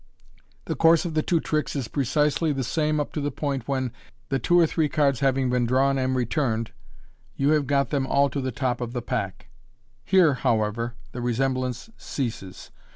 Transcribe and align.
The 0.65 0.73
course 0.75 1.05
of 1.05 1.13
the 1.13 1.21
two 1.21 1.39
tricks 1.39 1.75
is 1.75 1.87
precisely 1.87 2.51
the 2.51 2.63
same 2.63 2.99
up 2.99 3.13
to 3.13 3.21
the 3.21 3.29
point 3.29 3.67
when, 3.67 3.91
the 4.29 4.39
two 4.39 4.59
or 4.59 4.65
three 4.65 4.89
cards 4.89 5.19
having 5.19 5.51
been 5.51 5.67
drawn 5.67 5.99
and 5.99 6.15
returned, 6.15 6.71
yon 7.35 7.49
MODERN 7.49 7.61
MAGIC. 7.61 7.61
131 7.61 7.61
have 7.61 7.67
got 7.67 7.89
them 7.91 8.07
all 8.17 8.29
to 8.31 8.41
the 8.41 8.51
top 8.51 8.81
of 8.81 8.93
the 8.93 9.01
pack. 9.03 9.49
Here, 10.03 10.33
however, 10.33 10.95
the 11.11 11.19
resem 11.19 11.53
blance 11.53 11.91
ceases. 11.97 12.71